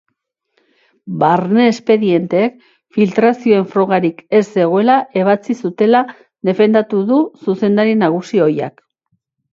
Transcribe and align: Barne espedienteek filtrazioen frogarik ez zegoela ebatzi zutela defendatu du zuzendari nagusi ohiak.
Barne 1.23 1.65
espedienteek 1.73 2.55
filtrazioen 2.97 3.69
frogarik 3.75 4.25
ez 4.39 4.41
zegoela 4.63 4.95
ebatzi 5.25 5.57
zutela 5.67 6.03
defendatu 6.53 7.03
du 7.13 7.21
zuzendari 7.47 7.97
nagusi 8.07 8.43
ohiak. 8.49 8.83